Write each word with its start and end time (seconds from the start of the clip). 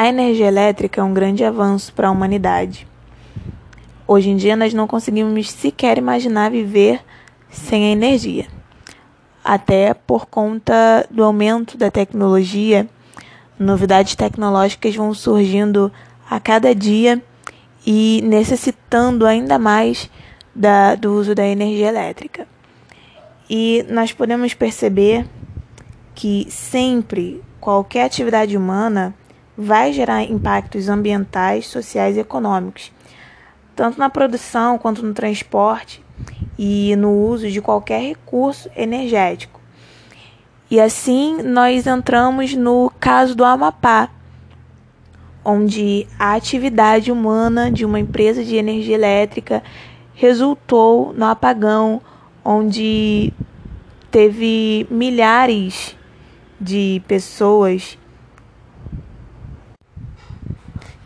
A 0.00 0.08
energia 0.08 0.46
elétrica 0.46 1.02
é 1.02 1.04
um 1.04 1.12
grande 1.12 1.44
avanço 1.44 1.92
para 1.92 2.08
a 2.08 2.10
humanidade. 2.10 2.88
Hoje 4.08 4.30
em 4.30 4.36
dia, 4.38 4.56
nós 4.56 4.72
não 4.72 4.86
conseguimos 4.86 5.50
sequer 5.50 5.98
imaginar 5.98 6.50
viver 6.50 7.04
sem 7.50 7.84
a 7.84 7.90
energia. 7.90 8.46
Até 9.44 9.92
por 9.92 10.24
conta 10.24 11.06
do 11.10 11.22
aumento 11.22 11.76
da 11.76 11.90
tecnologia, 11.90 12.88
novidades 13.58 14.14
tecnológicas 14.14 14.96
vão 14.96 15.12
surgindo 15.12 15.92
a 16.30 16.40
cada 16.40 16.74
dia 16.74 17.22
e 17.86 18.22
necessitando 18.24 19.26
ainda 19.26 19.58
mais 19.58 20.10
da, 20.54 20.94
do 20.94 21.12
uso 21.12 21.34
da 21.34 21.46
energia 21.46 21.88
elétrica. 21.88 22.48
E 23.50 23.84
nós 23.86 24.12
podemos 24.14 24.54
perceber 24.54 25.26
que 26.14 26.46
sempre 26.48 27.42
qualquer 27.60 28.06
atividade 28.06 28.56
humana 28.56 29.14
vai 29.60 29.92
gerar 29.92 30.22
impactos 30.22 30.88
ambientais, 30.88 31.66
sociais 31.66 32.16
e 32.16 32.20
econômicos, 32.20 32.90
tanto 33.76 33.98
na 33.98 34.08
produção 34.08 34.78
quanto 34.78 35.04
no 35.04 35.12
transporte 35.12 36.02
e 36.58 36.96
no 36.96 37.12
uso 37.12 37.50
de 37.50 37.60
qualquer 37.60 38.00
recurso 38.00 38.70
energético. 38.74 39.60
E 40.70 40.80
assim 40.80 41.42
nós 41.42 41.86
entramos 41.86 42.54
no 42.54 42.90
caso 42.98 43.34
do 43.34 43.44
Amapá, 43.44 44.08
onde 45.44 46.06
a 46.18 46.34
atividade 46.34 47.12
humana 47.12 47.70
de 47.70 47.84
uma 47.84 48.00
empresa 48.00 48.42
de 48.42 48.56
energia 48.56 48.94
elétrica 48.94 49.62
resultou 50.14 51.12
no 51.12 51.26
apagão, 51.26 52.00
onde 52.42 53.30
teve 54.10 54.86
milhares 54.90 55.96
de 56.58 57.02
pessoas 57.06 57.98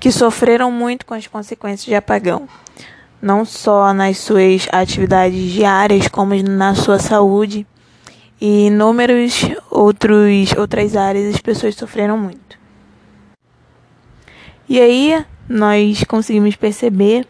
que 0.05 0.13
sofreram 0.13 0.71
muito 0.71 1.07
com 1.07 1.15
as 1.15 1.27
consequências 1.27 1.87
de 1.87 1.95
apagão, 1.95 2.47
não 3.23 3.43
só 3.43 3.91
nas 3.95 4.19
suas 4.19 4.69
atividades 4.71 5.51
diárias, 5.51 6.09
como 6.09 6.35
na 6.43 6.75
sua 6.75 6.99
saúde. 6.99 7.67
E 8.39 8.67
inúmeros 8.67 9.49
outros 9.71 10.53
outras 10.59 10.95
áreas 10.95 11.35
as 11.35 11.41
pessoas 11.41 11.75
sofreram 11.75 12.19
muito. 12.19 12.59
E 14.69 14.79
aí 14.79 15.25
nós 15.49 16.05
conseguimos 16.05 16.55
perceber 16.55 17.27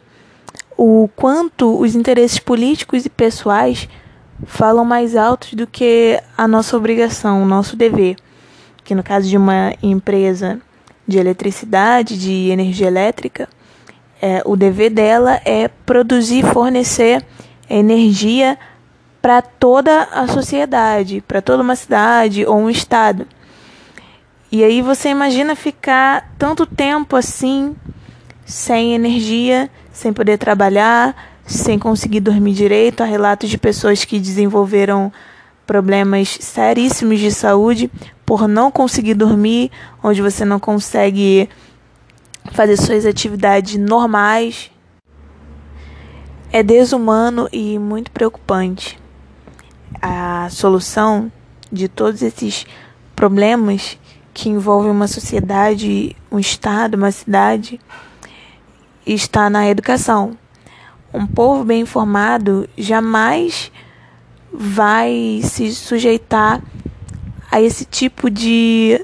o 0.77 1.09
quanto 1.15 1.79
os 1.79 1.95
interesses 1.95 2.41
políticos 2.41 3.07
e 3.07 3.09
pessoais 3.09 3.89
falam 4.47 4.85
mais 4.85 5.15
altos 5.15 5.55
do 5.55 5.65
que 5.65 6.21
a 6.37 6.49
nossa 6.49 6.77
obrigação, 6.77 7.41
o 7.41 7.47
nosso 7.47 7.77
dever, 7.77 8.17
que 8.83 8.97
no 8.97 9.03
caso 9.05 9.29
de 9.29 9.37
uma 9.37 9.75
empresa 9.81 10.61
de 11.07 11.19
eletricidade, 11.19 12.19
de 12.19 12.51
energia 12.51 12.87
elétrica, 12.87 13.49
é, 14.21 14.43
o 14.45 14.57
dever 14.57 14.91
dela 14.91 15.41
é 15.45 15.69
produzir 15.69 16.45
fornecer 16.45 17.25
energia 17.69 18.59
para 19.21 19.43
toda 19.43 20.03
a 20.13 20.27
sociedade, 20.27 21.23
para 21.27 21.43
toda 21.43 21.63
uma 21.63 21.77
cidade 21.77 22.45
ou 22.47 22.57
um 22.57 22.71
estado. 22.71 23.27
E 24.53 24.63
aí 24.63 24.81
você 24.83 25.09
imagina 25.09 25.57
ficar 25.57 26.33
tanto 26.39 26.65
tempo 26.65 27.17
assim, 27.17 27.75
sem 28.45 28.95
energia, 28.95 29.69
sem 29.93 30.13
poder 30.13 30.39
trabalhar, 30.39 31.17
sem 31.47 31.79
conseguir 31.79 32.21
dormir 32.21 32.53
direito. 32.53 33.03
Há 33.03 33.07
relatos 33.07 33.51
de 33.51 33.59
pessoas 33.59 34.05
que 34.05 34.21
desenvolveram 34.21 35.13
problemas 35.67 36.39
seríssimos 36.41 37.19
de 37.19 37.33
saúde 37.33 37.91
por 38.25 38.49
não 38.49 38.71
conseguir 38.71 39.15
dormir, 39.15 39.71
onde 40.03 40.23
você 40.23 40.45
não 40.45 40.59
consegue 40.59 41.49
fazer 42.53 42.77
suas 42.77 43.07
atividades 43.07 43.77
normais. 43.77 44.71
É 46.53 46.63
desumano 46.63 47.49
e 47.53 47.79
muito 47.79 48.11
preocupante. 48.11 48.99
A 50.01 50.49
solução 50.51 51.31
de 51.71 51.89
todos 51.89 52.23
esses 52.23 52.67
problemas 53.17 53.99
que 54.33 54.49
envolvem 54.49 54.91
uma 54.91 55.09
sociedade, 55.09 56.17
um 56.31 56.39
estado, 56.39 56.95
uma 56.95 57.11
cidade, 57.11 57.81
está 59.07 59.49
na 59.49 59.69
educação. 59.69 60.37
Um 61.13 61.27
povo 61.27 61.65
bem 61.65 61.83
informado 61.83 62.69
jamais 62.77 63.71
vai 64.53 65.41
se 65.43 65.75
sujeitar 65.75 66.61
a 67.55 67.61
esse 67.61 67.85
tipo 67.85 68.29
de 68.29 69.01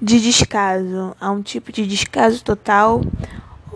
de 0.00 0.20
descaso, 0.20 1.16
a 1.20 1.28
um 1.32 1.42
tipo 1.42 1.72
de 1.72 1.84
descaso 1.84 2.44
total 2.44 3.00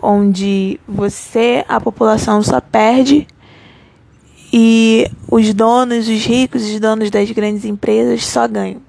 onde 0.01 0.79
você, 0.87 1.65
a 1.67 1.81
população 1.81 2.41
só 2.41 2.61
perde 2.61 3.27
e 4.53 5.05
os 5.29 5.53
donos, 5.53 6.07
os 6.07 6.25
ricos, 6.25 6.63
os 6.63 6.79
donos 6.79 7.11
das 7.11 7.29
grandes 7.29 7.65
empresas 7.65 8.25
só 8.25 8.47
ganham. 8.47 8.81